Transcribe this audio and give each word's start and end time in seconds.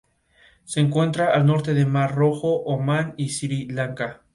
Se 0.63 0.79
encuentra 0.79 1.31
al 1.31 1.45
norte 1.45 1.75
del 1.75 1.85
Mar 1.85 2.15
Rojo, 2.15 2.63
Omán 2.63 3.13
y 3.17 3.29
Sri 3.29 3.67
Lanka. 3.67 4.21